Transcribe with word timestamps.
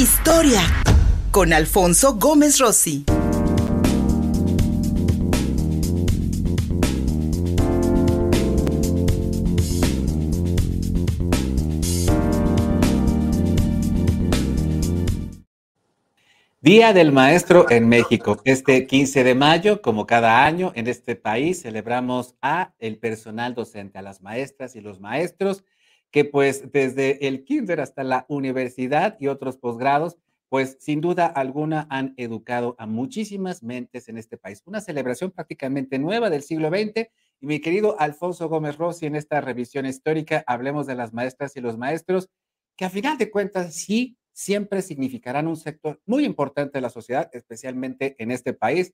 Historia 0.00 0.62
con 1.30 1.52
Alfonso 1.52 2.14
Gómez 2.14 2.58
Rossi. 2.58 3.04
Día 16.62 16.94
del 16.94 17.12
Maestro 17.12 17.70
en 17.70 17.86
México. 17.90 18.40
Este 18.46 18.86
15 18.86 19.22
de 19.22 19.34
mayo, 19.34 19.82
como 19.82 20.06
cada 20.06 20.46
año 20.46 20.72
en 20.76 20.86
este 20.86 21.14
país, 21.14 21.60
celebramos 21.60 22.36
a 22.40 22.72
el 22.78 22.96
personal 22.96 23.54
docente, 23.54 23.98
a 23.98 24.02
las 24.02 24.22
maestras 24.22 24.74
y 24.76 24.80
los 24.80 24.98
maestros, 24.98 25.62
que 26.10 26.24
pues 26.24 26.72
desde 26.72 27.26
el 27.26 27.44
kinder 27.44 27.80
hasta 27.80 28.04
la 28.04 28.26
universidad 28.28 29.16
y 29.20 29.28
otros 29.28 29.56
posgrados, 29.56 30.18
pues 30.48 30.76
sin 30.80 31.00
duda 31.00 31.26
alguna 31.26 31.86
han 31.90 32.12
educado 32.16 32.74
a 32.78 32.86
muchísimas 32.86 33.62
mentes 33.62 34.08
en 34.08 34.18
este 34.18 34.36
país. 34.36 34.62
Una 34.66 34.80
celebración 34.80 35.30
prácticamente 35.30 35.98
nueva 36.00 36.28
del 36.28 36.42
siglo 36.42 36.68
XX. 36.70 37.08
Y 37.40 37.46
mi 37.46 37.60
querido 37.60 37.98
Alfonso 38.00 38.48
Gómez 38.48 38.76
Rossi, 38.76 39.06
en 39.06 39.14
esta 39.14 39.40
revisión 39.40 39.86
histórica, 39.86 40.42
hablemos 40.48 40.88
de 40.88 40.96
las 40.96 41.12
maestras 41.12 41.56
y 41.56 41.60
los 41.60 41.78
maestros, 41.78 42.28
que 42.76 42.84
a 42.84 42.90
final 42.90 43.16
de 43.16 43.30
cuentas 43.30 43.74
sí 43.74 44.18
siempre 44.32 44.82
significarán 44.82 45.46
un 45.46 45.56
sector 45.56 46.00
muy 46.04 46.24
importante 46.24 46.78
de 46.78 46.82
la 46.82 46.90
sociedad, 46.90 47.30
especialmente 47.32 48.16
en 48.18 48.32
este 48.32 48.52
país, 48.52 48.92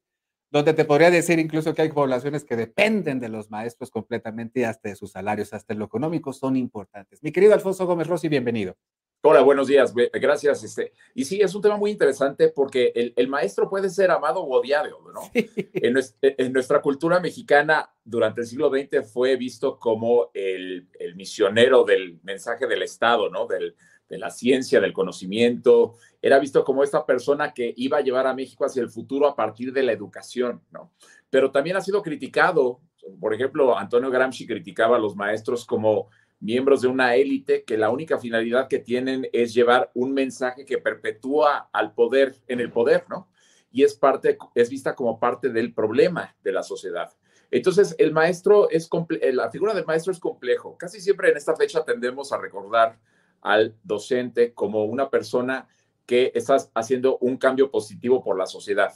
donde 0.51 0.75
te 0.75 0.85
podría 0.85 1.11
decir 1.11 1.39
incluso 1.39 1.75
que 1.75 1.83
hay 1.83 1.91
poblaciones 1.91 2.45
que 2.45 2.57
dependen 2.57 3.21
de 3.21 3.29
los 3.29 3.51
maestros 3.51 3.91
completamente 3.91 4.61
y 4.61 4.65
hasta 4.65 4.89
de 4.89 4.97
sus 4.97 5.13
salarios, 5.13 5.53
hasta 5.53 5.73
en 5.73 5.81
lo 5.81 5.87
económico, 5.87 6.33
son 6.33 6.57
importantes. 6.57 7.23
Mi 7.23 7.33
querido 7.33 7.55
Alfonso 7.55 7.87
Gómez 7.87 8.07
Rossi, 8.07 8.29
bienvenido. 8.29 8.77
Hola, 9.23 9.41
buenos 9.41 9.67
días. 9.67 9.93
Gracias. 10.13 10.63
Este, 10.63 10.93
y 11.15 11.25
sí, 11.25 11.41
es 11.41 11.53
un 11.55 11.61
tema 11.61 11.77
muy 11.77 11.91
interesante 11.91 12.49
porque 12.49 12.93
el, 13.17 13.29
maestro 13.29 13.69
puede 13.69 13.91
ser 13.91 14.13
amado 14.13 14.41
o 14.41 14.61
odiado, 14.61 15.01
¿no? 15.13 15.21
En, 15.35 15.95
nuestra, 15.95 16.31
en, 16.39 16.53
nuestra, 16.53 16.81
cultura 16.81 17.19
mexicana, 17.19 17.91
durante 18.05 18.43
el 18.43 18.47
siglo 18.47 18.71
XX 18.71 19.11
fue 19.13 19.35
visto 19.35 19.81
como 19.81 20.31
el, 20.33 20.87
el 21.01 21.17
misionero 21.17 21.83
del 21.83 22.21
mensaje 22.23 22.69
del 22.69 22.83
Estado, 22.83 23.29
¿no? 23.29 23.47
Del, 23.47 23.75
de 24.09 24.19
la 24.19 24.31
ciencia, 24.31 24.81
del 24.81 24.93
conocimiento, 24.93 25.95
era 26.23 26.39
visto 26.39 26.65
como 26.65 26.83
esta 26.83 27.05
persona 27.05 27.53
que 27.53 27.75
iba 27.77 27.99
a 27.99 28.03
llevar 28.03 28.27
a 28.27 28.35
México 28.35 28.65
hacia 28.65 28.83
el 28.83 28.91
futuro 28.91 29.27
a 29.27 29.37
partir 29.37 29.73
de 29.73 29.83
la 29.83 29.93
educación, 29.93 30.63
¿no? 30.71 30.93
Pero 31.31 31.51
también 31.51 31.77
ha 31.77 31.81
sido 31.81 32.03
criticado, 32.03 32.81
por 33.21 33.35
ejemplo, 33.35 33.77
Antonio 33.77 34.11
Gramsci 34.11 34.47
criticaba 34.47 34.97
a 34.97 35.01
los 35.01 35.17
maestros 35.17 35.65
como 35.65 36.09
miembros 36.41 36.83
de 36.83 36.89
una 36.89 37.15
élite 37.17 37.65
que 37.65 37.79
la 37.79 37.91
única 37.91 38.19
finalidad 38.19 38.69
que 38.69 38.79
tienen 38.79 39.29
es 39.33 39.55
llevar 39.55 39.91
un 39.95 40.13
mensaje 40.13 40.65
que 40.65 40.79
perpetúa 40.79 41.69
al 41.73 41.95
poder 41.95 42.35
en 42.47 42.61
el 42.61 42.71
poder, 42.71 43.05
¿no? 43.09 43.29
Y 43.71 43.83
es 43.83 43.95
parte, 43.95 44.39
es 44.55 44.71
vista 44.71 44.95
como 44.95 45.19
parte 45.19 45.49
del 45.51 45.75
problema 45.75 46.35
de 46.43 46.53
la 46.53 46.63
sociedad. 46.63 47.13
Entonces, 47.51 47.95
el 47.99 48.13
maestro 48.13 48.71
es, 48.71 48.89
la 49.33 49.51
figura 49.51 49.75
del 49.75 49.87
maestro 49.87 50.13
es 50.13 50.19
complejo. 50.19 50.77
Casi 50.79 51.01
siempre 51.01 51.31
en 51.31 51.37
esta 51.37 51.55
fecha 51.55 51.85
tendemos 51.85 52.33
a 52.33 52.39
recordar 52.39 52.99
al 53.41 53.77
docente 53.83 54.55
como 54.55 54.85
una 54.85 55.11
persona 55.11 55.69
que 56.07 56.33
está 56.35 56.57
haciendo 56.75 57.19
un 57.19 57.37
cambio 57.37 57.71
positivo 57.71 58.23
por 58.23 58.39
la 58.39 58.47
sociedad, 58.47 58.93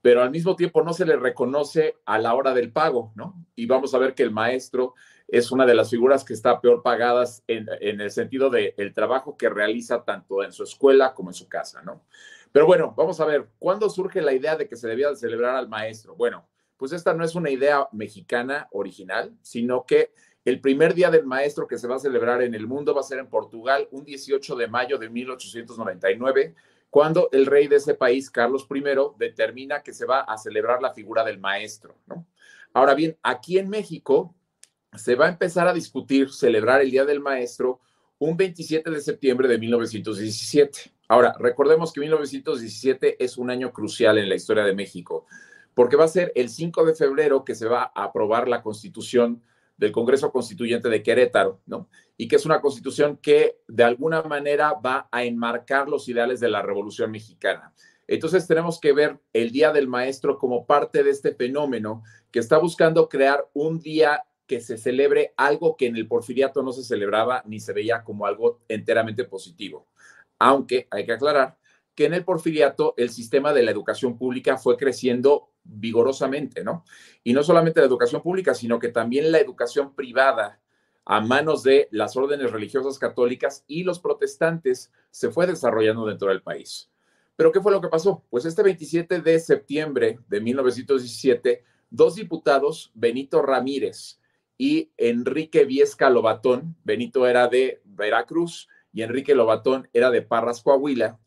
pero 0.00 0.22
al 0.22 0.30
mismo 0.30 0.56
tiempo 0.56 0.82
no 0.82 0.92
se 0.92 1.06
le 1.06 1.16
reconoce 1.16 1.96
a 2.04 2.18
la 2.18 2.34
hora 2.34 2.54
del 2.54 2.72
pago, 2.72 3.12
¿no? 3.14 3.46
Y 3.54 3.66
vamos 3.66 3.94
a 3.94 3.98
ver 3.98 4.14
que 4.14 4.22
el 4.22 4.30
maestro 4.30 4.94
es 5.28 5.50
una 5.50 5.64
de 5.66 5.74
las 5.74 5.90
figuras 5.90 6.24
que 6.24 6.34
está 6.34 6.60
peor 6.60 6.82
pagadas 6.82 7.42
en, 7.46 7.68
el 7.80 8.10
sentido 8.10 8.50
del 8.50 8.74
el 8.76 8.92
trabajo 8.92 9.36
que 9.36 9.48
realiza 9.48 10.04
tanto 10.04 10.42
en 10.42 10.52
su 10.52 10.62
escuela 10.64 11.14
como 11.14 11.30
en 11.30 11.34
su 11.34 11.48
casa, 11.48 11.82
¿no? 11.82 12.02
Pero 12.52 12.66
bueno, 12.66 12.94
vamos 12.96 13.18
a 13.20 13.24
ver, 13.24 13.48
¿cuándo 13.58 13.90
surge 13.90 14.22
la 14.22 14.32
idea 14.32 14.56
de 14.56 14.68
que 14.68 14.76
se 14.76 14.86
debía 14.88 15.14
celebrar 15.16 15.56
al 15.56 15.68
maestro? 15.68 16.14
Bueno, 16.14 16.46
pues 16.76 16.92
esta 16.92 17.14
no 17.14 17.24
es 17.24 17.34
una 17.34 17.50
idea 17.50 17.88
mexicana 17.92 18.68
original, 18.72 19.36
sino 19.42 19.86
que 19.86 20.12
el 20.44 20.60
primer 20.60 20.94
día 20.94 21.10
del 21.10 21.24
maestro 21.24 21.66
que 21.66 21.78
se 21.78 21.88
va 21.88 21.96
a 21.96 22.00
celebrar 22.00 22.42
en 22.42 22.54
el 22.54 22.66
mundo 22.66 22.94
va 22.94 23.00
a 23.00 23.04
ser 23.04 23.18
en 23.18 23.28
Portugal, 23.28 23.88
un 23.90 24.04
18 24.04 24.56
de 24.56 24.68
mayo 24.68 24.98
de 24.98 25.08
1899, 25.08 26.54
cuando 26.90 27.28
el 27.32 27.46
rey 27.46 27.66
de 27.66 27.76
ese 27.76 27.94
país, 27.94 28.30
Carlos 28.30 28.68
I, 28.72 28.82
determina 29.18 29.82
que 29.82 29.94
se 29.94 30.04
va 30.04 30.20
a 30.20 30.36
celebrar 30.36 30.82
la 30.82 30.92
figura 30.92 31.24
del 31.24 31.38
maestro. 31.38 31.96
Ahora 32.72 32.94
bien, 32.94 33.16
aquí 33.22 33.58
en 33.58 33.68
México 33.68 34.34
se 34.94 35.14
va 35.14 35.26
a 35.26 35.30
empezar 35.30 35.66
a 35.66 35.72
discutir 35.72 36.30
celebrar 36.30 36.82
el 36.82 36.90
Día 36.90 37.04
del 37.04 37.20
Maestro 37.20 37.80
un 38.18 38.36
27 38.36 38.90
de 38.90 39.00
septiembre 39.00 39.48
de 39.48 39.58
1917. 39.58 40.92
Ahora, 41.08 41.34
recordemos 41.38 41.92
que 41.92 42.00
1917 42.00 43.22
es 43.22 43.36
un 43.38 43.50
año 43.50 43.72
crucial 43.72 44.18
en 44.18 44.28
la 44.28 44.36
historia 44.36 44.64
de 44.64 44.74
México, 44.74 45.26
porque 45.74 45.96
va 45.96 46.04
a 46.04 46.08
ser 46.08 46.32
el 46.34 46.48
5 46.48 46.84
de 46.84 46.94
febrero 46.94 47.44
que 47.44 47.54
se 47.54 47.66
va 47.66 47.90
a 47.94 48.04
aprobar 48.04 48.46
la 48.46 48.62
constitución 48.62 49.42
del 49.76 49.92
Congreso 49.92 50.30
Constituyente 50.30 50.88
de 50.88 51.02
Querétaro, 51.02 51.60
¿no? 51.66 51.88
Y 52.16 52.28
que 52.28 52.36
es 52.36 52.46
una 52.46 52.60
constitución 52.60 53.16
que 53.16 53.58
de 53.66 53.84
alguna 53.84 54.22
manera 54.22 54.74
va 54.74 55.08
a 55.10 55.24
enmarcar 55.24 55.88
los 55.88 56.08
ideales 56.08 56.40
de 56.40 56.48
la 56.48 56.62
Revolución 56.62 57.10
Mexicana. 57.10 57.74
Entonces 58.06 58.46
tenemos 58.46 58.78
que 58.80 58.92
ver 58.92 59.18
el 59.32 59.50
Día 59.50 59.72
del 59.72 59.88
Maestro 59.88 60.38
como 60.38 60.66
parte 60.66 61.02
de 61.02 61.10
este 61.10 61.34
fenómeno 61.34 62.02
que 62.30 62.38
está 62.38 62.58
buscando 62.58 63.08
crear 63.08 63.48
un 63.54 63.80
día 63.80 64.24
que 64.46 64.60
se 64.60 64.76
celebre 64.76 65.32
algo 65.36 65.76
que 65.76 65.86
en 65.86 65.96
el 65.96 66.06
porfiriato 66.06 66.62
no 66.62 66.72
se 66.72 66.84
celebraba 66.84 67.42
ni 67.46 67.60
se 67.60 67.72
veía 67.72 68.04
como 68.04 68.26
algo 68.26 68.60
enteramente 68.68 69.24
positivo. 69.24 69.88
Aunque 70.38 70.86
hay 70.90 71.06
que 71.06 71.12
aclarar 71.12 71.56
que 71.94 72.04
en 72.06 72.14
el 72.14 72.24
porfiriato 72.24 72.94
el 72.96 73.10
sistema 73.10 73.52
de 73.52 73.62
la 73.62 73.70
educación 73.70 74.18
pública 74.18 74.58
fue 74.58 74.76
creciendo 74.76 75.53
vigorosamente, 75.64 76.62
¿no? 76.62 76.84
Y 77.22 77.32
no 77.32 77.42
solamente 77.42 77.80
la 77.80 77.86
educación 77.86 78.22
pública, 78.22 78.54
sino 78.54 78.78
que 78.78 78.88
también 78.88 79.32
la 79.32 79.38
educación 79.38 79.94
privada 79.94 80.60
a 81.06 81.20
manos 81.20 81.62
de 81.62 81.88
las 81.90 82.16
órdenes 82.16 82.50
religiosas 82.50 82.98
católicas 82.98 83.64
y 83.66 83.82
los 83.82 83.98
protestantes 83.98 84.92
se 85.10 85.30
fue 85.30 85.46
desarrollando 85.46 86.06
dentro 86.06 86.28
del 86.28 86.42
país. 86.42 86.90
Pero 87.36 87.52
¿qué 87.52 87.60
fue 87.60 87.72
lo 87.72 87.80
que 87.80 87.88
pasó? 87.88 88.22
Pues 88.30 88.44
este 88.44 88.62
27 88.62 89.20
de 89.20 89.40
septiembre 89.40 90.20
de 90.28 90.40
1917, 90.40 91.64
dos 91.90 92.14
diputados, 92.14 92.90
Benito 92.94 93.42
Ramírez 93.42 94.20
y 94.56 94.92
Enrique 94.96 95.64
Viesca 95.64 96.10
Lobatón, 96.10 96.76
Benito 96.84 97.26
era 97.26 97.48
de 97.48 97.82
Veracruz 97.84 98.68
y 98.92 99.02
Enrique 99.02 99.34
Lobatón 99.34 99.88
era 99.92 100.10
de 100.10 100.22
Parras, 100.22 100.62
Coahuila, 100.62 101.18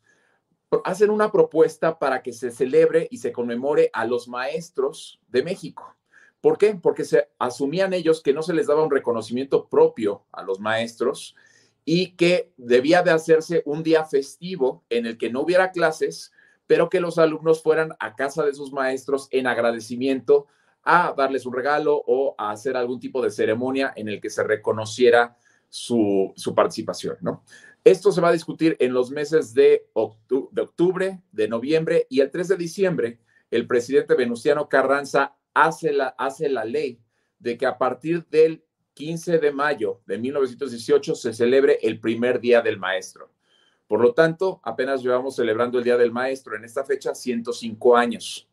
hacen 0.83 1.09
una 1.09 1.31
propuesta 1.31 1.97
para 1.99 2.21
que 2.21 2.33
se 2.33 2.51
celebre 2.51 3.07
y 3.09 3.17
se 3.17 3.31
conmemore 3.31 3.89
a 3.93 4.05
los 4.05 4.27
maestros 4.27 5.19
de 5.27 5.43
México. 5.43 5.95
¿Por 6.41 6.57
qué? 6.57 6.75
Porque 6.75 7.03
se 7.03 7.29
asumían 7.39 7.93
ellos 7.93 8.21
que 8.21 8.33
no 8.33 8.43
se 8.43 8.53
les 8.53 8.67
daba 8.67 8.83
un 8.83 8.91
reconocimiento 8.91 9.67
propio 9.67 10.25
a 10.31 10.43
los 10.43 10.59
maestros 10.59 11.35
y 11.83 12.15
que 12.15 12.51
debía 12.57 13.01
de 13.01 13.11
hacerse 13.11 13.63
un 13.65 13.81
día 13.81 14.05
festivo 14.05 14.83
en 14.89 15.05
el 15.05 15.17
que 15.17 15.29
no 15.29 15.41
hubiera 15.41 15.71
clases, 15.71 16.31
pero 16.67 16.89
que 16.89 16.99
los 16.99 17.17
alumnos 17.17 17.63
fueran 17.63 17.93
a 17.99 18.15
casa 18.15 18.45
de 18.45 18.53
sus 18.53 18.71
maestros 18.71 19.29
en 19.31 19.47
agradecimiento 19.47 20.47
a 20.83 21.13
darles 21.17 21.45
un 21.45 21.53
regalo 21.53 22.01
o 22.05 22.35
a 22.37 22.51
hacer 22.51 22.77
algún 22.77 22.99
tipo 22.99 23.21
de 23.21 23.31
ceremonia 23.31 23.93
en 23.95 24.09
el 24.09 24.21
que 24.21 24.29
se 24.29 24.43
reconociera 24.43 25.37
su, 25.69 26.33
su 26.35 26.53
participación, 26.53 27.17
¿no? 27.21 27.43
Esto 27.87 28.11
se 28.11 28.19
va 28.19 28.27
a 28.27 28.33
discutir 28.33 28.75
en 28.81 28.91
los 28.91 29.11
meses 29.11 29.53
de, 29.53 29.87
octubre, 29.93 31.21
de 31.31 31.47
noviembre 31.47 32.05
y 32.09 32.19
el 32.19 32.29
3 32.29 32.49
de 32.49 32.57
diciembre, 32.57 33.21
el 33.49 33.65
presidente 33.65 34.13
Venustiano 34.13 34.67
Carranza 34.67 35.37
hace 35.53 35.93
la, 35.93 36.07
hace 36.17 36.49
la 36.49 36.65
ley 36.65 36.99
de 37.39 37.57
que 37.57 37.65
a 37.65 37.77
partir 37.77 38.25
del 38.25 38.61
15 38.93 39.39
de 39.39 39.53
mayo 39.53 40.01
de 40.05 40.17
1918 40.17 41.15
se 41.15 41.31
celebre 41.31 41.79
el 41.81 42.01
primer 42.01 42.41
Día 42.41 42.61
del 42.61 42.77
Maestro. 42.77 43.31
Por 43.87 44.01
lo 44.01 44.13
tanto, 44.13 44.59
apenas 44.65 45.01
llevamos 45.01 45.37
celebrando 45.37 45.77
el 45.77 45.85
Día 45.85 45.95
del 45.95 46.11
Maestro 46.11 46.57
en 46.57 46.65
esta 46.65 46.83
fecha 46.83 47.15
105 47.15 47.95
años. 47.95 48.49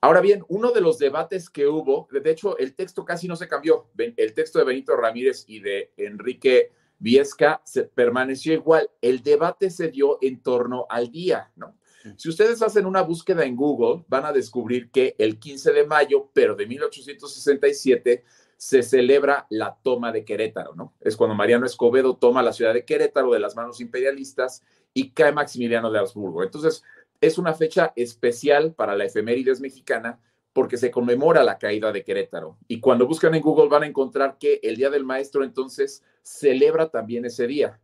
Ahora 0.00 0.20
bien, 0.20 0.44
uno 0.46 0.70
de 0.70 0.82
los 0.82 0.98
debates 0.98 1.50
que 1.50 1.66
hubo, 1.66 2.06
de 2.12 2.30
hecho, 2.30 2.56
el 2.58 2.76
texto 2.76 3.04
casi 3.04 3.26
no 3.26 3.34
se 3.34 3.48
cambió. 3.48 3.88
El 3.96 4.34
texto 4.34 4.60
de 4.60 4.66
Benito 4.66 4.94
Ramírez 4.94 5.46
y 5.48 5.58
de 5.58 5.90
Enrique 5.96 6.77
Viesca 6.98 7.60
se 7.64 7.84
permaneció 7.84 8.52
igual. 8.52 8.90
El 9.00 9.22
debate 9.22 9.70
se 9.70 9.88
dio 9.88 10.18
en 10.20 10.40
torno 10.42 10.86
al 10.88 11.10
día, 11.10 11.50
¿no? 11.56 11.74
Si 12.16 12.28
ustedes 12.28 12.62
hacen 12.62 12.86
una 12.86 13.02
búsqueda 13.02 13.44
en 13.44 13.56
Google, 13.56 14.04
van 14.08 14.24
a 14.24 14.32
descubrir 14.32 14.90
que 14.90 15.14
el 15.18 15.38
15 15.38 15.72
de 15.72 15.86
mayo, 15.86 16.30
pero 16.32 16.54
de 16.54 16.66
1867, 16.66 18.24
se 18.56 18.82
celebra 18.82 19.46
la 19.50 19.78
toma 19.82 20.10
de 20.10 20.24
Querétaro, 20.24 20.74
¿no? 20.74 20.94
Es 21.00 21.16
cuando 21.16 21.36
Mariano 21.36 21.66
Escobedo 21.66 22.16
toma 22.16 22.42
la 22.42 22.52
ciudad 22.52 22.74
de 22.74 22.84
Querétaro 22.84 23.32
de 23.32 23.38
las 23.38 23.54
manos 23.54 23.80
imperialistas 23.80 24.62
y 24.94 25.10
cae 25.10 25.32
Maximiliano 25.32 25.92
de 25.92 26.00
Habsburgo. 26.00 26.42
Entonces, 26.42 26.82
es 27.20 27.38
una 27.38 27.54
fecha 27.54 27.92
especial 27.94 28.72
para 28.74 28.96
la 28.96 29.04
efemérides 29.04 29.60
mexicana 29.60 30.18
porque 30.52 30.76
se 30.76 30.90
conmemora 30.90 31.44
la 31.44 31.58
caída 31.58 31.92
de 31.92 32.02
Querétaro. 32.02 32.58
Y 32.66 32.80
cuando 32.80 33.06
buscan 33.06 33.34
en 33.36 33.42
Google 33.42 33.68
van 33.68 33.84
a 33.84 33.86
encontrar 33.86 34.38
que 34.38 34.58
el 34.64 34.76
Día 34.76 34.90
del 34.90 35.04
Maestro 35.04 35.44
entonces 35.44 36.02
celebra 36.28 36.90
también 36.90 37.24
ese 37.24 37.46
día. 37.46 37.80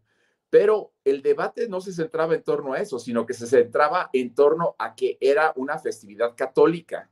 Pero 0.51 0.93
el 1.05 1.23
debate 1.23 1.69
no 1.69 1.81
se 1.81 1.93
centraba 1.93 2.35
en 2.35 2.43
torno 2.43 2.75
a 2.75 2.79
eso, 2.79 2.99
sino 2.99 3.27
que 3.27 3.35
se 3.35 3.47
centraba 3.47 4.11
en 4.13 4.35
torno 4.35 4.77
a 4.79 4.95
que 4.95 5.19
era 5.21 5.53
una 5.57 5.79
festividad 5.79 6.35
católica. 6.37 7.11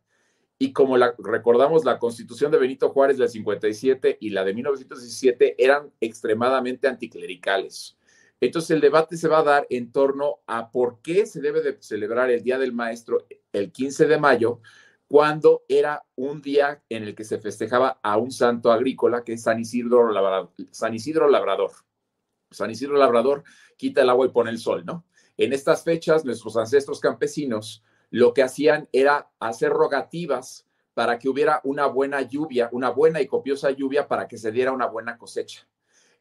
Y 0.59 0.73
como 0.73 0.97
la, 0.97 1.15
recordamos, 1.19 1.85
la 1.85 1.99
constitución 1.99 2.53
de 2.53 2.59
Benito 2.59 2.91
Juárez 2.91 3.19
del 3.19 3.29
57 3.29 4.19
y 4.21 4.31
la 4.31 4.45
de 4.45 4.55
1917 4.55 5.57
eran 5.59 5.91
extremadamente 6.01 6.87
anticlericales. 6.87 7.97
Entonces 8.41 8.71
el 8.71 8.81
debate 8.81 9.17
se 9.17 9.29
va 9.29 9.39
a 9.39 9.45
dar 9.45 9.67
en 9.71 9.91
torno 9.91 10.41
a 10.47 10.71
por 10.71 11.01
qué 11.01 11.27
se 11.27 11.41
debe 11.41 11.63
de 11.63 11.79
celebrar 11.81 12.31
el 12.31 12.43
Día 12.43 12.59
del 12.59 12.73
Maestro 12.73 13.27
el 13.53 13.73
15 13.73 14.07
de 14.07 14.19
mayo, 14.19 14.61
cuando 15.13 15.63
era 15.69 16.03
un 16.15 16.41
día 16.41 16.83
en 16.89 17.03
el 17.03 17.15
que 17.15 17.25
se 17.25 17.39
festejaba 17.39 18.01
a 18.03 18.17
un 18.17 18.31
santo 18.31 18.73
agrícola 18.73 19.23
que 19.23 19.35
es 19.35 19.43
San 19.43 19.61
Isidro 19.61 20.11
Labrador. 20.11 20.55
San 20.71 20.95
Isidro 20.95 21.29
Labrador. 21.29 21.71
San 22.51 22.71
Isidro 22.71 22.97
Labrador 22.97 23.45
quita 23.77 24.01
el 24.01 24.09
agua 24.09 24.25
y 24.25 24.31
pone 24.31 24.49
el 24.49 24.57
sol, 24.57 24.87
¿no? 24.87 25.05
En 25.37 25.53
estas 25.53 25.85
fechas, 25.85 26.25
nuestros 26.25 26.57
ancestros 26.57 26.99
campesinos 26.99 27.83
lo 28.09 28.33
que 28.33 28.43
hacían 28.43 28.89
era 28.91 29.31
hacer 29.39 29.69
rogativas 29.69 30.67
para 30.95 31.19
que 31.19 31.29
hubiera 31.29 31.61
una 31.63 31.85
buena 31.89 32.23
lluvia, 32.23 32.71
una 32.73 32.89
buena 32.89 33.21
y 33.21 33.27
copiosa 33.27 33.71
lluvia 33.71 34.09
para 34.09 34.27
que 34.27 34.39
se 34.39 34.51
diera 34.51 34.73
una 34.73 34.87
buena 34.87 35.19
cosecha. 35.19 35.69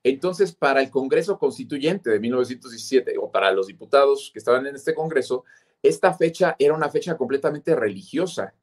Entonces, 0.03 0.53
para 0.53 0.81
el 0.81 0.89
Congreso 0.89 1.39
Constituyente 1.39 2.09
de 2.09 2.19
1917 2.19 3.15
o 3.21 3.31
para 3.31 3.53
los 3.53 3.67
diputados 3.67 4.31
que 4.33 4.39
estaban 4.39 4.67
en 4.67 4.75
este 4.75 4.94
Congreso, 4.94 5.45
esta 5.81 6.13
fecha 6.13 6.57
era 6.59 6.73
una 6.73 6.89
fecha 6.89 7.15
completamente 7.15 7.73
religiosa 7.73 8.53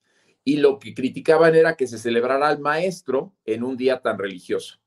y 0.49 0.57
lo 0.57 0.79
que 0.79 0.95
criticaban 0.95 1.55
era 1.55 1.77
que 1.77 1.87
se 1.87 1.99
celebrara 1.99 2.49
al 2.49 2.59
maestro 2.59 3.35
en 3.45 3.63
un 3.63 3.77
día 3.77 4.01
tan 4.01 4.17
religioso. 4.19 4.79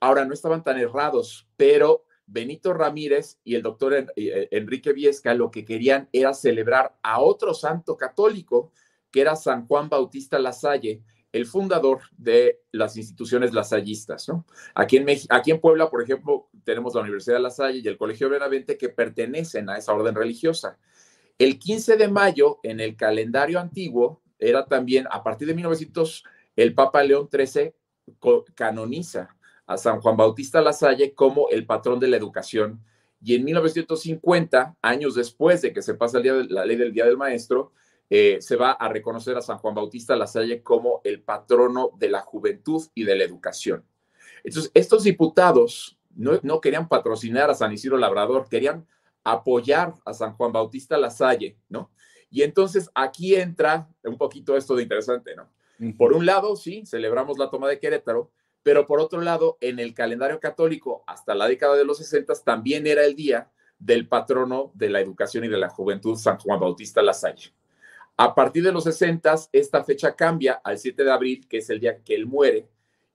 Ahora, 0.00 0.24
no 0.24 0.34
estaban 0.34 0.64
tan 0.64 0.76
errados, 0.76 1.46
pero 1.56 2.04
Benito 2.26 2.74
Ramírez 2.74 3.38
y 3.44 3.54
el 3.54 3.62
doctor 3.62 3.94
eh, 3.94 4.48
Enrique 4.50 4.92
Viesca 4.92 5.34
lo 5.34 5.52
que 5.52 5.64
querían 5.64 6.08
era 6.12 6.34
celebrar 6.34 6.98
a 7.00 7.20
otro 7.20 7.54
santo 7.54 7.96
católico, 7.96 8.72
que 9.12 9.20
era 9.20 9.36
San 9.36 9.68
Juan 9.68 9.88
Bautista 9.88 10.36
Lasalle, 10.40 11.04
el 11.30 11.46
fundador 11.46 12.00
de 12.16 12.62
las 12.72 12.96
instituciones 12.96 13.54
lasallistas. 13.54 14.28
¿no? 14.28 14.46
Aquí, 14.74 14.96
en 14.96 15.06
aquí 15.28 15.52
en 15.52 15.60
Puebla, 15.60 15.90
por 15.90 16.02
ejemplo, 16.02 16.48
tenemos 16.64 16.96
la 16.96 17.02
Universidad 17.02 17.36
de 17.36 17.42
La 17.42 17.50
Salle 17.50 17.82
y 17.84 17.86
el 17.86 17.98
Colegio 17.98 18.28
Benavente 18.30 18.76
que 18.76 18.88
pertenecen 18.88 19.70
a 19.70 19.78
esa 19.78 19.94
orden 19.94 20.16
religiosa. 20.16 20.76
El 21.38 21.60
15 21.60 21.96
de 21.98 22.08
mayo, 22.08 22.58
en 22.64 22.80
el 22.80 22.96
calendario 22.96 23.60
antiguo, 23.60 24.22
era 24.38 24.64
también, 24.66 25.06
a 25.10 25.22
partir 25.22 25.48
de 25.48 25.54
1900, 25.54 26.24
el 26.56 26.74
Papa 26.74 27.02
León 27.02 27.28
XIII 27.30 27.72
canoniza 28.54 29.36
a 29.66 29.76
San 29.76 30.00
Juan 30.00 30.16
Bautista 30.16 30.60
Lasalle 30.60 31.14
como 31.14 31.48
el 31.50 31.66
patrón 31.66 32.00
de 32.00 32.08
la 32.08 32.16
educación. 32.16 32.82
Y 33.22 33.34
en 33.34 33.44
1950, 33.44 34.76
años 34.80 35.14
después 35.14 35.62
de 35.62 35.72
que 35.72 35.82
se 35.82 35.94
pasa 35.94 36.18
el 36.18 36.22
día 36.22 36.32
la 36.48 36.64
ley 36.64 36.76
del 36.76 36.92
Día 36.92 37.04
del 37.04 37.16
Maestro, 37.16 37.72
eh, 38.10 38.38
se 38.40 38.56
va 38.56 38.72
a 38.72 38.88
reconocer 38.88 39.36
a 39.36 39.42
San 39.42 39.58
Juan 39.58 39.74
Bautista 39.74 40.16
Lasalle 40.16 40.62
como 40.62 41.00
el 41.04 41.20
patrono 41.20 41.90
de 41.98 42.08
la 42.08 42.20
juventud 42.20 42.82
y 42.94 43.04
de 43.04 43.16
la 43.16 43.24
educación. 43.24 43.84
Entonces, 44.42 44.70
estos 44.72 45.04
diputados 45.04 45.98
no, 46.14 46.40
no 46.42 46.60
querían 46.60 46.88
patrocinar 46.88 47.50
a 47.50 47.54
San 47.54 47.72
Isidro 47.72 47.98
Labrador, 47.98 48.48
querían 48.48 48.86
apoyar 49.24 49.94
a 50.06 50.14
San 50.14 50.32
Juan 50.32 50.52
Bautista 50.52 50.96
Lasalle, 50.96 51.58
¿no? 51.68 51.90
Y 52.30 52.42
entonces 52.42 52.90
aquí 52.94 53.34
entra 53.34 53.88
un 54.04 54.18
poquito 54.18 54.56
esto 54.56 54.76
de 54.76 54.82
interesante, 54.82 55.34
¿no? 55.34 55.48
Por 55.96 56.12
un 56.12 56.26
lado, 56.26 56.56
sí, 56.56 56.84
celebramos 56.86 57.38
la 57.38 57.50
toma 57.50 57.68
de 57.68 57.78
Querétaro, 57.78 58.32
pero 58.64 58.86
por 58.86 59.00
otro 59.00 59.20
lado, 59.20 59.58
en 59.60 59.78
el 59.78 59.94
calendario 59.94 60.40
católico, 60.40 61.04
hasta 61.06 61.34
la 61.34 61.46
década 61.46 61.76
de 61.76 61.84
los 61.84 61.98
60, 61.98 62.34
también 62.44 62.86
era 62.86 63.04
el 63.04 63.14
día 63.14 63.50
del 63.78 64.08
patrono 64.08 64.72
de 64.74 64.90
la 64.90 65.00
educación 65.00 65.44
y 65.44 65.48
de 65.48 65.56
la 65.56 65.68
juventud, 65.68 66.16
San 66.16 66.38
Juan 66.38 66.58
Bautista 66.58 67.00
Lasalle. 67.00 67.52
A 68.16 68.34
partir 68.34 68.64
de 68.64 68.72
los 68.72 68.84
60, 68.84 69.34
esta 69.52 69.84
fecha 69.84 70.16
cambia 70.16 70.54
al 70.64 70.78
7 70.78 71.04
de 71.04 71.12
abril, 71.12 71.46
que 71.48 71.58
es 71.58 71.70
el 71.70 71.78
día 71.78 72.02
que 72.02 72.16
él 72.16 72.26
muere, 72.26 72.68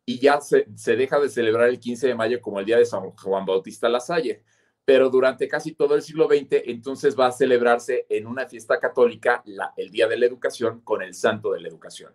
y 0.06 0.20
ya 0.20 0.40
se, 0.42 0.66
deja 0.96 1.20
de 1.20 1.30
celebrar 1.30 1.70
el 1.70 1.80
15 1.80 2.08
de 2.08 2.16
mayo 2.16 2.42
como 2.42 2.60
el 2.60 2.66
día 2.66 2.78
de 2.78 2.86
San 2.86 3.12
Juan 3.12 3.46
Bautista 3.46 3.90
Lasalle. 3.90 4.44
Pero 4.86 5.10
durante 5.10 5.48
casi 5.48 5.74
todo 5.74 5.96
el 5.96 6.02
siglo 6.02 6.28
XX, 6.28 6.64
entonces 6.66 7.18
va 7.18 7.28
a 7.28 7.32
celebrarse 7.32 8.06
en 8.10 8.28
una 8.28 8.48
fiesta 8.48 8.80
católica 8.80 9.44
el 9.78 9.90
Día 9.90 10.08
de 10.08 10.18
la 10.18 10.26
Educación 10.26 10.82
con 10.82 11.02
el 11.02 11.14
Santo 11.14 11.54
de 11.54 11.62
la 11.62 11.70
Educación. 11.70 12.14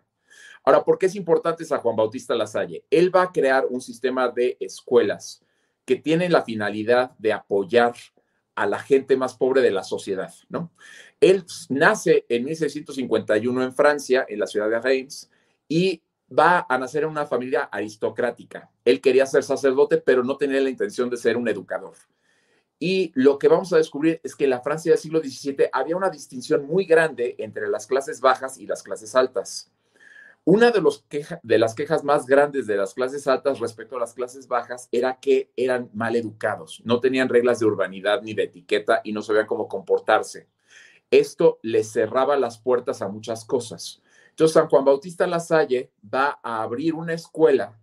Ahora, 0.63 0.83
¿por 0.83 0.99
qué 0.99 1.07
es 1.07 1.15
importante 1.15 1.65
San 1.65 1.79
Juan 1.79 1.95
Bautista 1.95 2.35
Lasalle? 2.35 2.83
Él 2.91 3.15
va 3.15 3.23
a 3.23 3.31
crear 3.31 3.65
un 3.69 3.81
sistema 3.81 4.29
de 4.29 4.57
escuelas 4.59 5.43
que 5.85 5.95
tiene 5.95 6.29
la 6.29 6.43
finalidad 6.43 7.17
de 7.17 7.33
apoyar 7.33 7.95
a 8.53 8.67
la 8.67 8.77
gente 8.77 9.15
más 9.15 9.35
pobre 9.35 9.61
de 9.61 9.71
la 9.71 9.83
sociedad, 9.83 10.33
¿no? 10.49 10.71
Él 11.19 11.45
nace 11.69 12.25
en 12.29 12.43
1651 12.43 13.63
en 13.63 13.73
Francia, 13.73 14.25
en 14.29 14.37
la 14.37 14.47
ciudad 14.47 14.69
de 14.69 14.79
Reims, 14.79 15.31
y 15.67 16.03
va 16.37 16.65
a 16.69 16.77
nacer 16.77 17.03
en 17.03 17.09
una 17.09 17.25
familia 17.25 17.63
aristocrática. 17.71 18.69
Él 18.85 19.01
quería 19.01 19.25
ser 19.25 19.43
sacerdote, 19.43 19.97
pero 19.97 20.23
no 20.23 20.37
tenía 20.37 20.61
la 20.61 20.69
intención 20.69 21.09
de 21.09 21.17
ser 21.17 21.37
un 21.37 21.47
educador. 21.47 21.95
Y 22.79 23.11
lo 23.13 23.37
que 23.37 23.49
vamos 23.49 23.73
a 23.73 23.77
descubrir 23.77 24.21
es 24.23 24.35
que 24.35 24.45
en 24.45 24.51
la 24.51 24.61
Francia 24.61 24.91
del 24.91 24.99
siglo 24.99 25.19
XVII 25.19 25.69
había 25.71 25.97
una 25.97 26.09
distinción 26.09 26.65
muy 26.65 26.85
grande 26.85 27.35
entre 27.37 27.67
las 27.67 27.85
clases 27.85 28.21
bajas 28.21 28.57
y 28.57 28.65
las 28.65 28.81
clases 28.81 29.15
altas. 29.15 29.69
Una 30.45 30.71
de, 30.71 31.59
las 31.59 31.75
quejas 31.75 32.03
más 32.03 32.25
grandes 32.25 32.65
de 32.65 32.77
las 32.77 32.93
clases 32.93 33.27
altas 33.27 33.59
respecto 33.59 33.97
a 33.97 33.99
las 33.99 34.13
clases 34.13 34.47
bajas 34.47 34.87
era 34.91 35.19
que 35.19 35.51
eran 35.57 35.89
mal 35.93 36.15
educados, 36.15 36.81
no 36.85 37.01
tenían 37.01 37.29
reglas 37.29 37.59
de 37.59 37.65
urbanidad 37.65 38.21
ni 38.23 38.33
de 38.33 38.43
etiqueta 38.43 39.01
y 39.03 39.11
no 39.11 39.21
sabían 39.21 39.45
cómo 39.45 39.67
comportarse. 39.67 40.47
Esto 41.11 41.59
les 41.61 41.91
cerraba 41.91 42.37
las 42.37 42.57
puertas 42.57 43.01
a 43.01 43.09
muchas 43.09 43.43
cosas. 43.43 44.01
Entonces, 44.29 44.53
San 44.53 44.69
Juan 44.69 44.85
Bautista 44.85 45.27
Lasalle 45.27 45.91
va 46.01 46.39
a 46.41 46.63
abrir 46.63 46.93
una 46.93 47.13
escuela 47.13 47.77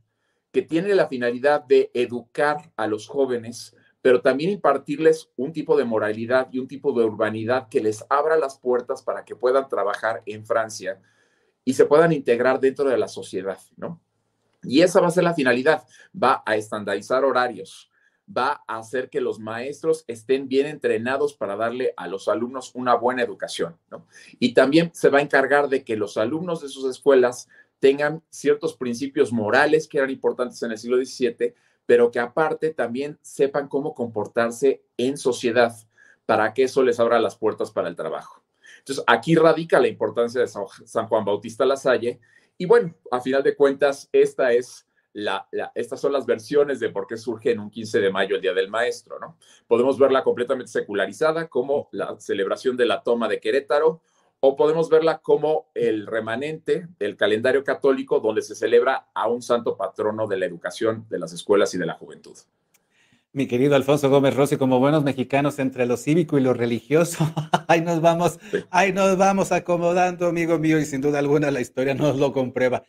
que 0.50 0.62
tiene 0.62 0.94
la 0.94 1.06
finalidad 1.06 1.62
de 1.62 1.90
educar 1.92 2.72
a 2.76 2.86
los 2.86 3.06
jóvenes, 3.06 3.75
pero 4.06 4.20
también 4.20 4.52
impartirles 4.52 5.32
un 5.36 5.52
tipo 5.52 5.76
de 5.76 5.84
moralidad 5.84 6.46
y 6.52 6.60
un 6.60 6.68
tipo 6.68 6.92
de 6.92 7.04
urbanidad 7.04 7.68
que 7.68 7.80
les 7.80 8.04
abra 8.08 8.36
las 8.36 8.56
puertas 8.56 9.02
para 9.02 9.24
que 9.24 9.34
puedan 9.34 9.68
trabajar 9.68 10.22
en 10.26 10.46
Francia 10.46 11.00
y 11.64 11.74
se 11.74 11.86
puedan 11.86 12.12
integrar 12.12 12.60
dentro 12.60 12.88
de 12.88 12.96
la 12.98 13.08
sociedad, 13.08 13.58
¿no? 13.76 14.00
Y 14.62 14.82
esa 14.82 15.00
va 15.00 15.08
a 15.08 15.10
ser 15.10 15.24
la 15.24 15.34
finalidad, 15.34 15.82
va 16.14 16.44
a 16.46 16.54
estandarizar 16.54 17.24
horarios, 17.24 17.90
va 18.30 18.62
a 18.68 18.78
hacer 18.78 19.10
que 19.10 19.20
los 19.20 19.40
maestros 19.40 20.04
estén 20.06 20.46
bien 20.46 20.66
entrenados 20.66 21.34
para 21.34 21.56
darle 21.56 21.92
a 21.96 22.06
los 22.06 22.28
alumnos 22.28 22.76
una 22.76 22.94
buena 22.94 23.24
educación, 23.24 23.76
¿no? 23.90 24.06
Y 24.38 24.54
también 24.54 24.92
se 24.94 25.08
va 25.08 25.18
a 25.18 25.22
encargar 25.22 25.68
de 25.68 25.82
que 25.82 25.96
los 25.96 26.16
alumnos 26.16 26.62
de 26.62 26.68
sus 26.68 26.88
escuelas 26.88 27.48
tengan 27.80 28.22
ciertos 28.30 28.76
principios 28.76 29.32
morales 29.32 29.88
que 29.88 29.98
eran 29.98 30.10
importantes 30.10 30.62
en 30.62 30.70
el 30.70 30.78
siglo 30.78 30.96
XVII, 31.04 31.56
pero 31.86 32.10
que 32.10 32.18
aparte 32.18 32.74
también 32.74 33.18
sepan 33.22 33.68
cómo 33.68 33.94
comportarse 33.94 34.82
en 34.96 35.16
sociedad 35.16 35.74
para 36.26 36.52
que 36.52 36.64
eso 36.64 36.82
les 36.82 37.00
abra 37.00 37.20
las 37.20 37.36
puertas 37.36 37.70
para 37.70 37.88
el 37.88 37.96
trabajo. 37.96 38.42
Entonces, 38.80 39.04
aquí 39.06 39.34
radica 39.34 39.80
la 39.80 39.88
importancia 39.88 40.40
de 40.40 40.48
San 40.48 41.06
Juan 41.08 41.24
Bautista 41.24 41.64
Lasalle. 41.64 42.20
Y 42.58 42.66
bueno, 42.66 42.94
a 43.10 43.20
final 43.20 43.42
de 43.42 43.56
cuentas, 43.56 44.08
esta 44.12 44.52
es 44.52 44.86
la, 45.12 45.48
estas 45.74 45.98
son 45.98 46.12
las 46.12 46.26
versiones 46.26 46.78
de 46.78 46.90
por 46.90 47.06
qué 47.06 47.16
surge 47.16 47.52
en 47.52 47.60
un 47.60 47.70
15 47.70 48.00
de 48.00 48.10
mayo 48.12 48.36
el 48.36 48.42
Día 48.42 48.52
del 48.52 48.68
Maestro, 48.68 49.18
¿no? 49.18 49.38
Podemos 49.66 49.98
verla 49.98 50.22
completamente 50.22 50.70
secularizada 50.70 51.48
como 51.48 51.88
la 51.92 52.20
celebración 52.20 52.76
de 52.76 52.84
la 52.84 53.02
toma 53.02 53.26
de 53.26 53.40
Querétaro, 53.40 54.02
o 54.40 54.56
podemos 54.56 54.88
verla 54.88 55.18
como 55.18 55.70
el 55.74 56.06
remanente 56.06 56.88
del 56.98 57.16
calendario 57.16 57.64
católico 57.64 58.20
donde 58.20 58.42
se 58.42 58.54
celebra 58.54 59.08
a 59.14 59.28
un 59.28 59.42
santo 59.42 59.76
patrono 59.76 60.26
de 60.26 60.36
la 60.36 60.46
educación, 60.46 61.06
de 61.08 61.18
las 61.18 61.32
escuelas 61.32 61.74
y 61.74 61.78
de 61.78 61.86
la 61.86 61.94
juventud 61.94 62.36
mi 63.36 63.46
querido 63.46 63.76
Alfonso 63.76 64.08
Gómez 64.08 64.34
Rossi, 64.34 64.56
como 64.56 64.78
buenos 64.78 65.04
mexicanos 65.04 65.58
entre 65.58 65.84
lo 65.84 65.98
cívico 65.98 66.38
y 66.38 66.40
lo 66.40 66.54
religioso, 66.54 67.18
ahí 67.68 67.82
nos 67.82 68.00
vamos, 68.00 68.38
ahí 68.70 68.94
nos 68.94 69.18
vamos 69.18 69.52
acomodando, 69.52 70.28
amigo 70.28 70.58
mío, 70.58 70.80
y 70.80 70.86
sin 70.86 71.02
duda 71.02 71.18
alguna 71.18 71.50
la 71.50 71.60
historia 71.60 71.94
nos 71.94 72.16
lo 72.16 72.32
comprueba. 72.32 72.84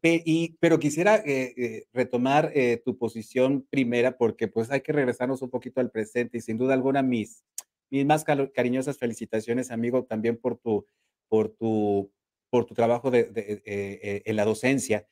Y, 0.00 0.56
pero 0.60 0.78
quisiera 0.78 1.16
eh, 1.16 1.54
eh, 1.56 1.86
retomar 1.92 2.52
eh, 2.54 2.80
tu 2.84 2.96
posición 2.98 3.66
primera 3.68 4.16
porque 4.16 4.46
pues 4.46 4.70
hay 4.70 4.82
que 4.82 4.92
regresarnos 4.92 5.42
un 5.42 5.50
poquito 5.50 5.80
al 5.80 5.90
presente 5.90 6.38
y 6.38 6.40
sin 6.40 6.56
duda 6.56 6.74
alguna 6.74 7.02
mis, 7.02 7.42
mis 7.90 8.06
más 8.06 8.24
cariñosas 8.24 8.98
felicitaciones, 8.98 9.70
amigo, 9.70 10.04
también 10.04 10.36
por 10.36 10.58
tu, 10.58 10.86
por 11.28 11.48
tu, 11.48 12.12
por 12.50 12.66
tu 12.66 12.74
trabajo 12.74 13.10
de, 13.10 13.62
en 14.24 14.36
la 14.36 14.44
docencia. 14.44 15.06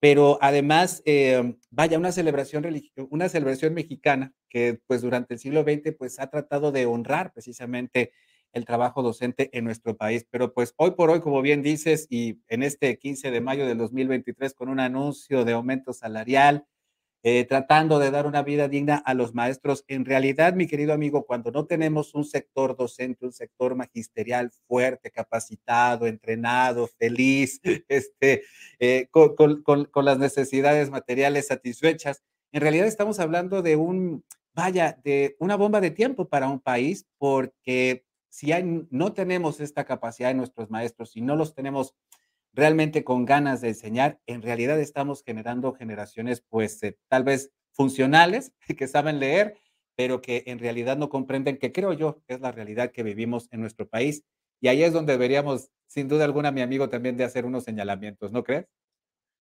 Pero 0.00 0.38
además, 0.40 1.02
eh, 1.04 1.56
vaya, 1.70 1.98
una 1.98 2.10
celebración, 2.10 2.64
una 3.10 3.28
celebración 3.28 3.74
mexicana 3.74 4.32
que 4.48 4.80
pues 4.86 5.02
durante 5.02 5.34
el 5.34 5.40
siglo 5.40 5.62
XX 5.62 5.94
pues 5.96 6.18
ha 6.18 6.30
tratado 6.30 6.72
de 6.72 6.86
honrar 6.86 7.32
precisamente 7.32 8.12
el 8.52 8.64
trabajo 8.64 9.02
docente 9.02 9.50
en 9.56 9.64
nuestro 9.64 9.96
país. 9.96 10.26
Pero 10.30 10.54
pues 10.54 10.72
hoy 10.76 10.92
por 10.92 11.10
hoy, 11.10 11.20
como 11.20 11.42
bien 11.42 11.62
dices, 11.62 12.06
y 12.08 12.40
en 12.48 12.62
este 12.62 12.98
15 12.98 13.30
de 13.30 13.40
mayo 13.42 13.66
del 13.66 13.76
2023 13.76 14.54
con 14.54 14.70
un 14.70 14.80
anuncio 14.80 15.44
de 15.44 15.52
aumento 15.52 15.92
salarial, 15.92 16.64
eh, 17.22 17.44
tratando 17.44 17.98
de 17.98 18.10
dar 18.10 18.26
una 18.26 18.42
vida 18.42 18.68
digna 18.68 18.96
a 18.96 19.14
los 19.14 19.34
maestros. 19.34 19.84
En 19.88 20.04
realidad, 20.04 20.54
mi 20.54 20.66
querido 20.66 20.92
amigo, 20.92 21.26
cuando 21.26 21.50
no 21.50 21.66
tenemos 21.66 22.14
un 22.14 22.24
sector 22.24 22.76
docente, 22.76 23.26
un 23.26 23.32
sector 23.32 23.74
magisterial 23.74 24.50
fuerte, 24.66 25.10
capacitado, 25.10 26.06
entrenado, 26.06 26.86
feliz, 26.86 27.60
este, 27.88 28.42
eh, 28.78 29.08
con, 29.10 29.62
con 29.62 30.04
las 30.04 30.18
necesidades 30.18 30.90
materiales 30.90 31.48
satisfechas, 31.48 32.22
en 32.52 32.62
realidad 32.62 32.86
estamos 32.86 33.20
hablando 33.20 33.62
de 33.62 33.76
un, 33.76 34.24
vaya, 34.54 34.98
de 35.04 35.36
una 35.38 35.56
bomba 35.56 35.80
de 35.80 35.90
tiempo 35.90 36.28
para 36.28 36.48
un 36.48 36.60
país, 36.60 37.06
porque 37.18 38.04
si 38.28 38.52
hay, 38.52 38.86
no 38.90 39.12
tenemos 39.12 39.60
esta 39.60 39.84
capacidad 39.84 40.28
de 40.28 40.34
nuestros 40.34 40.70
maestros, 40.70 41.10
si 41.10 41.20
no 41.20 41.36
los 41.36 41.54
tenemos 41.54 41.94
realmente 42.52 43.04
con 43.04 43.24
ganas 43.24 43.60
de 43.60 43.68
enseñar, 43.68 44.20
en 44.26 44.42
realidad 44.42 44.78
estamos 44.80 45.22
generando 45.22 45.72
generaciones, 45.72 46.44
pues, 46.48 46.82
eh, 46.82 46.98
tal 47.08 47.24
vez 47.24 47.52
funcionales, 47.72 48.52
que 48.78 48.88
saben 48.88 49.20
leer, 49.20 49.56
pero 49.96 50.20
que 50.22 50.44
en 50.46 50.58
realidad 50.58 50.96
no 50.96 51.08
comprenden, 51.08 51.58
que 51.58 51.72
creo 51.72 51.92
yo 51.92 52.22
es 52.26 52.40
la 52.40 52.52
realidad 52.52 52.92
que 52.92 53.02
vivimos 53.02 53.48
en 53.52 53.60
nuestro 53.60 53.88
país. 53.88 54.24
Y 54.60 54.68
ahí 54.68 54.82
es 54.82 54.92
donde 54.92 55.12
deberíamos, 55.12 55.70
sin 55.86 56.08
duda 56.08 56.24
alguna, 56.24 56.50
mi 56.50 56.60
amigo, 56.60 56.88
también 56.88 57.16
de 57.16 57.24
hacer 57.24 57.44
unos 57.44 57.64
señalamientos, 57.64 58.32
¿no 58.32 58.44
crees? 58.44 58.66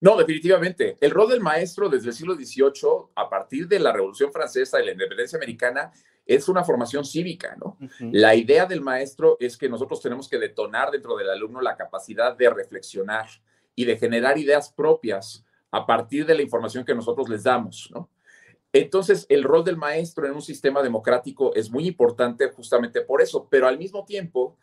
No, 0.01 0.15
definitivamente. 0.15 0.97
El 1.01 1.11
rol 1.11 1.29
del 1.29 1.41
maestro 1.41 1.89
desde 1.89 2.09
el 2.09 2.13
siglo 2.13 2.35
XVIII, 2.35 3.11
a 3.15 3.29
partir 3.29 3.67
de 3.67 3.79
la 3.79 3.91
Revolución 3.91 4.31
Francesa 4.31 4.81
y 4.81 4.85
la 4.85 4.93
independencia 4.93 5.37
americana, 5.37 5.91
es 6.29 6.47
una 6.47 6.63
formación 6.63 7.03
cívica, 7.03 7.57
¿no? 7.59 7.75
La 7.99 8.35
idea 8.35 8.67
del 8.67 8.81
maestro 8.81 9.35
es 9.39 9.57
que 9.57 9.67
nosotros 9.67 9.99
tenemos 9.99 10.29
que 10.29 10.37
detonar 10.37 10.91
dentro 10.91 11.17
del 11.17 11.27
alumno 11.27 11.59
la 11.59 11.75
capacidad 11.75 12.37
de 12.37 12.51
reflexionar 12.51 13.27
y 13.73 13.85
de 13.85 13.97
generar 13.97 14.37
ideas 14.37 14.71
propias 14.71 15.43
a 15.71 15.87
partir 15.87 16.27
de 16.27 16.35
la 16.35 16.43
información 16.43 16.85
que 16.85 16.93
nosotros 16.93 17.29
les 17.29 17.43
damos, 17.43 17.89
¿no? 17.91 18.11
Entonces, 18.71 19.25
el 19.29 19.43
rol 19.43 19.63
del 19.63 19.77
maestro 19.77 20.27
en 20.27 20.33
un 20.33 20.43
sistema 20.43 20.83
democrático 20.83 21.55
es 21.55 21.71
muy 21.71 21.87
importante 21.87 22.47
justamente 22.49 23.01
por 23.01 23.23
eso, 23.23 23.47
pero 23.49 23.67
al 23.67 23.79
mismo 23.79 24.05
tiempo, 24.05 24.55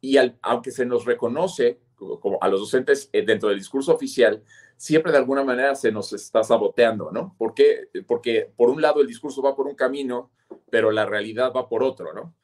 y 0.00 0.18
aunque 0.40 0.70
se 0.70 0.86
nos 0.86 1.04
reconoce 1.04 1.80
como 1.96 2.38
a 2.40 2.46
los 2.46 2.60
docentes 2.60 3.10
eh, 3.12 3.22
dentro 3.26 3.48
del 3.48 3.58
discurso 3.58 3.92
oficial, 3.92 4.44
siempre 4.76 5.10
de 5.10 5.18
alguna 5.18 5.42
manera 5.42 5.74
se 5.74 5.90
nos 5.90 6.12
está 6.12 6.44
saboteando, 6.44 7.10
¿no? 7.10 7.34
¿Por 7.36 7.54
qué? 7.54 7.88
Porque 8.06 8.52
por 8.56 8.70
un 8.70 8.80
lado 8.80 9.00
el 9.00 9.08
discurso 9.08 9.42
va 9.42 9.56
por 9.56 9.66
un 9.66 9.74
camino, 9.74 10.30
pero 10.70 10.90
la 10.90 11.06
realidad 11.06 11.52
va 11.54 11.68
por 11.68 11.82
otro, 11.82 12.12
¿no? 12.12 12.34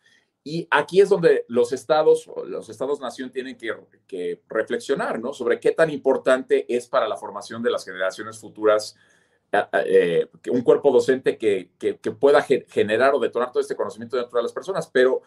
Y 0.43 0.69
aquí 0.71 1.01
es 1.01 1.09
donde 1.09 1.47
los 1.49 1.73
estados, 1.73 2.31
los 2.47 2.69
estados-nación 2.69 3.31
tienen 3.31 3.57
que, 3.57 4.43
reflexionar, 4.49 5.19
¿no? 5.19 5.33
Sobre 5.33 5.59
qué 5.59 5.73
tan 5.73 5.91
importante 5.91 6.67
es 6.69 6.87
para 6.87 7.09
la 7.09 7.17
formación 7.17 7.63
de 7.63 7.71
las 7.71 7.85
generaciones 7.85 8.39
futuras 8.39 8.95
eh, 9.85 10.27
un 10.51 10.63
cuerpo 10.63 10.91
docente 10.91 11.39
que, 11.39 11.71
que, 11.79 11.95
pueda 12.11 12.43
generar 12.43 13.15
o 13.15 13.21
detonar 13.21 13.53
todo 13.53 13.61
este 13.61 13.77
conocimiento 13.77 14.17
dentro 14.17 14.37
de 14.37 14.43
las 14.43 14.53
personas, 14.53 14.89
pero 14.89 15.23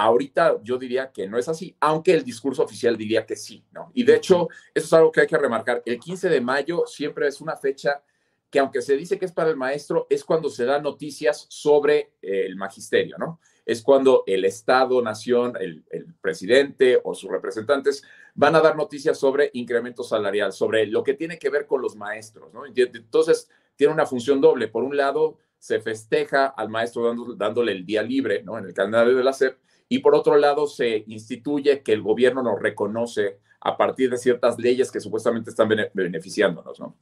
Ahorita 0.00 0.58
yo 0.62 0.78
diría 0.78 1.10
que 1.10 1.26
no 1.26 1.38
es 1.38 1.48
así, 1.48 1.76
aunque 1.80 2.14
el 2.14 2.22
discurso 2.22 2.62
oficial 2.62 2.96
diría 2.96 3.26
que 3.26 3.34
sí, 3.34 3.64
¿no? 3.72 3.90
Y 3.94 4.04
de 4.04 4.14
hecho, 4.14 4.48
eso 4.72 4.86
es 4.86 4.92
algo 4.92 5.10
que 5.10 5.22
hay 5.22 5.26
que 5.26 5.36
remarcar. 5.36 5.82
El 5.84 5.98
15 5.98 6.28
de 6.28 6.40
mayo 6.40 6.84
siempre 6.86 7.26
es 7.26 7.40
una 7.40 7.56
fecha 7.56 8.00
que 8.50 8.58
aunque 8.58 8.82
se 8.82 8.96
dice 8.96 9.18
que 9.18 9.26
es 9.26 9.32
para 9.32 9.50
el 9.50 9.56
maestro, 9.56 10.06
es 10.08 10.24
cuando 10.24 10.48
se 10.48 10.64
dan 10.64 10.82
noticias 10.82 11.46
sobre 11.50 12.12
eh, 12.22 12.46
el 12.46 12.56
magisterio, 12.56 13.16
¿no? 13.18 13.40
Es 13.66 13.82
cuando 13.82 14.24
el 14.26 14.46
Estado, 14.46 15.02
Nación, 15.02 15.54
el, 15.60 15.84
presidente 16.22 16.98
o 17.04 17.14
sus 17.14 17.30
representantes 17.30 18.02
van 18.34 18.56
a 18.56 18.60
dar 18.60 18.76
noticias 18.76 19.18
sobre 19.18 19.50
incremento 19.52 20.02
salarial, 20.02 20.52
sobre 20.52 20.86
lo 20.86 21.02
que 21.02 21.14
tiene 21.14 21.38
que 21.38 21.50
ver 21.50 21.66
con 21.66 21.82
los 21.82 21.94
maestros, 21.94 22.52
¿no? 22.54 22.62
Entonces, 22.64 23.50
tiene 23.76 23.92
una 23.92 24.06
función 24.06 24.40
doble. 24.40 24.68
Por 24.68 24.84
un 24.84 24.96
lado, 24.96 25.36
se 25.58 25.80
festeja 25.80 26.46
al 26.46 26.70
maestro 26.70 27.14
dándole 27.36 27.72
el 27.72 27.84
día 27.84 28.02
libre, 28.02 28.42
¿no? 28.42 28.56
En 28.56 28.64
el 28.64 28.72
calendario 28.72 29.14
de 29.14 29.24
la 29.24 29.34
SEP, 29.34 29.58
y 29.90 29.98
por 29.98 30.14
otro 30.14 30.36
lado, 30.36 30.66
se 30.66 31.04
instituye 31.06 31.82
que 31.82 31.92
el 31.92 32.02
gobierno 32.02 32.42
nos 32.42 32.60
reconoce 32.60 33.38
a 33.60 33.76
partir 33.76 34.10
de 34.10 34.18
ciertas 34.18 34.58
leyes 34.58 34.90
que 34.90 35.00
supuestamente 35.00 35.50
están 35.50 35.68
beneficiándonos, 35.92 36.78
¿no? 36.78 36.96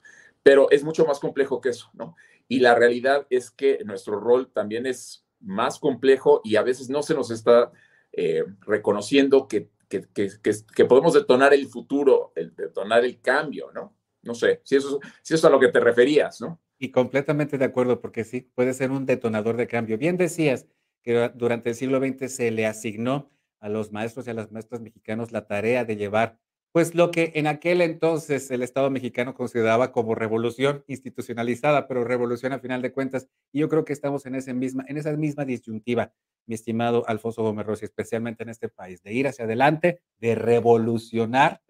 Pero 0.46 0.70
es 0.70 0.84
mucho 0.84 1.04
más 1.04 1.18
complejo 1.18 1.60
que 1.60 1.70
eso, 1.70 1.90
¿no? 1.92 2.14
Y 2.46 2.60
la 2.60 2.76
realidad 2.76 3.26
es 3.30 3.50
que 3.50 3.80
nuestro 3.84 4.20
rol 4.20 4.52
también 4.52 4.86
es 4.86 5.26
más 5.40 5.80
complejo 5.80 6.40
y 6.44 6.54
a 6.54 6.62
veces 6.62 6.88
no 6.88 7.02
se 7.02 7.14
nos 7.14 7.32
está 7.32 7.72
eh, 8.12 8.44
reconociendo 8.60 9.48
que, 9.48 9.70
que, 9.88 10.84
podemos 10.84 11.14
detonar 11.14 11.52
el 11.52 11.66
futuro, 11.66 12.32
detonar 12.36 13.04
el 13.04 13.20
cambio, 13.20 13.72
¿no? 13.74 13.96
No 14.22 14.36
sé, 14.36 14.60
si 14.62 14.76
eso, 14.76 15.00
si 15.20 15.34
eso 15.34 15.48
es 15.48 15.50
a 15.50 15.50
lo 15.50 15.58
que 15.58 15.72
te 15.72 15.80
referías, 15.80 16.40
¿no? 16.40 16.60
Y 16.78 16.92
completamente 16.92 17.58
de 17.58 17.64
acuerdo, 17.64 18.00
porque 18.00 18.22
sí, 18.22 18.42
puede 18.54 18.72
ser 18.72 18.92
un 18.92 19.04
detonador 19.04 19.56
de 19.56 19.66
cambio. 19.66 19.98
Bien 19.98 20.16
decías, 20.16 20.68
que 21.02 21.32
durante 21.34 21.70
el 21.70 21.74
siglo 21.74 21.98
XX 21.98 22.32
se 22.32 22.52
le 22.52 22.66
asignó 22.66 23.32
a 23.58 23.68
los 23.68 23.90
maestros 23.90 24.28
y 24.28 24.30
a 24.30 24.34
las 24.34 24.52
maestras 24.52 24.80
mexicanos 24.80 25.32
la 25.32 25.48
tarea 25.48 25.84
de 25.84 25.96
llevar, 25.96 26.38
pues 26.76 26.95
lo 26.95 27.11
que 27.11 27.33
en 27.37 27.47
aquel 27.47 27.80
entonces 27.80 28.50
el 28.50 28.62
Estado 28.62 28.90
mexicano 28.90 29.33
consideraba 29.33 29.92
como 29.92 30.14
revolución 30.14 30.85
institucionalizada, 30.88 31.88
pero 31.88 32.04
revolución 32.04 32.52
a 32.52 32.59
final 32.59 32.83
de 32.83 32.92
cuentas. 32.92 33.28
Y 33.50 33.61
yo 33.61 33.71
creo 33.71 33.87
que 33.87 33.95
estamos 33.95 34.26
en, 34.26 34.35
ese 34.35 34.52
misma, 34.52 34.85
en 34.87 34.99
esa 34.99 35.11
misma 35.12 35.47
disyuntiva, 35.47 36.12
mi 36.45 36.54
estimado 36.54 37.09
Alfonso 37.09 37.42
Gómez 37.42 37.64
Rossi, 37.64 37.87
especialmente 37.87 38.42
en 38.42 38.50
este 38.50 38.68
país, 38.68 39.02
de 39.02 39.14
ir 39.14 39.26
hacia 39.26 39.47
adelante, 39.47 40.02
de 40.18 40.35
revolucionar 40.35 41.62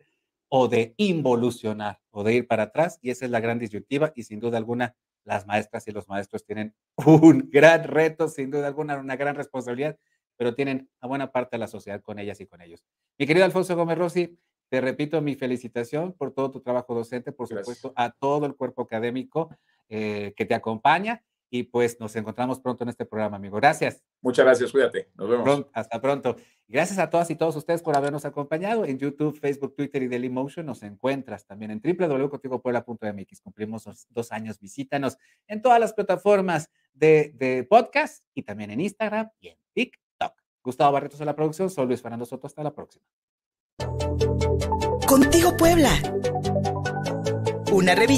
o 0.49 0.67
de 0.67 0.95
involucionar 0.97 2.01
o 2.11 2.25
de 2.25 2.35
ir 2.35 2.49
para 2.49 2.65
atrás. 2.65 2.99
Y 3.01 3.11
esa 3.11 3.27
es 3.27 3.31
la 3.31 3.39
gran 3.39 3.61
disyuntiva 3.61 4.13
y 4.17 4.25
sin 4.25 4.41
duda 4.41 4.59
alguna 4.59 4.97
las 5.23 5.47
maestras 5.47 5.87
y 5.87 5.93
los 5.93 6.09
maestros 6.09 6.45
tienen 6.45 6.75
un 7.07 7.49
gran 7.53 7.85
reto, 7.85 8.27
sin 8.27 8.51
duda 8.51 8.67
alguna, 8.67 8.97
una 8.97 9.15
gran 9.15 9.37
responsabilidad, 9.37 9.97
pero 10.37 10.57
tienen 10.57 10.91
a 11.01 11.07
buena 11.07 11.31
parte 11.31 11.55
de 11.55 11.61
la 11.61 11.69
sociedad 11.69 12.01
con 12.03 12.19
ellas 12.19 12.41
y 12.41 12.47
con 12.47 12.61
ellos. 12.61 12.83
Mi 13.19 13.27
querido 13.29 13.45
Alfonso 13.45 13.77
Gómez 13.77 13.99
Rossi, 13.99 14.37
te 14.69 14.81
repito 14.81 15.21
mi 15.21 15.35
felicitación 15.35 16.13
por 16.13 16.33
todo 16.33 16.51
tu 16.51 16.61
trabajo 16.61 16.95
docente, 16.95 17.33
por 17.33 17.49
supuesto, 17.49 17.93
a 17.97 18.11
todo 18.11 18.47
el 18.47 18.55
cuerpo 18.57 18.83
académico 18.83 19.51
eh, 19.89 20.35
que 20.37 20.45
te 20.45 20.55
acompaña 20.55 21.23
y 21.51 21.65
pues 21.65 22.01
nos 22.01 22.17
encontramos 22.17 22.61
pronto 22.61 22.85
en 22.85 22.91
este 22.91 23.05
programa, 23.05 23.37
amigo. 23.37 23.57
Gracias. 23.57 24.03
Muchas 24.21 24.45
gracias, 24.45 24.73
cuídate. 24.73 25.11
Nos 25.15 25.29
vemos. 25.29 25.67
hasta 25.73 26.01
pronto. 26.01 26.37
Gracias 26.67 26.99
a 26.99 27.09
todas 27.09 27.31
y 27.31 27.37
todos 27.37 27.55
ustedes 27.55 27.83
por 27.83 27.97
habernos 27.97 28.25
acompañado 28.25 28.85
en 28.85 28.99
YouTube, 28.99 29.39
Facebook, 29.39 29.75
Twitter 29.77 30.03
y 30.03 30.09
Dailymotion. 30.09 30.67
Nos 30.67 30.83
encuentras 30.83 31.47
también 31.47 31.71
en 31.71 31.81
www.contigopuebla.mx. 31.81 33.41
Cumplimos 33.41 34.09
dos 34.11 34.33
años. 34.33 34.59
Visítanos 34.59 35.17
en 35.47 35.63
todas 35.63 35.79
las 35.79 35.93
plataformas 35.93 36.69
de, 36.93 37.33
de 37.37 37.63
podcast 37.65 38.25
y 38.35 38.43
también 38.43 38.73
en 38.73 38.81
Instagram 38.81 39.31
y 39.39 39.49
en 39.49 39.59
TikTok. 39.75 40.33
Gustavo 40.65 40.93
Barretos 40.93 41.21
en 41.21 41.27
la 41.27 41.37
producción. 41.37 41.71
Soy 41.71 41.87
Luis 41.87 42.03
Fernando 42.03 42.27
Soto. 42.27 42.49
Hasta 42.49 42.65
la 42.65 42.75
próxima. 42.75 43.05
Contigo 45.07 45.55
Puebla. 45.57 45.91
Una 47.73 47.95
revista 47.95 48.07